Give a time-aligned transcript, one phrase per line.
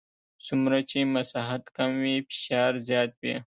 [0.45, 3.35] څومره چې مساحت کم وي فشار زیات وي.